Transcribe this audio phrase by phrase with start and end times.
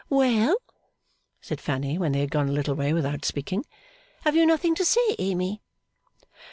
[0.09, 0.57] 'Well?'
[1.41, 3.65] said Fanny, when they had gone a little way without speaking.
[4.23, 5.61] 'Have you nothing to say, Amy?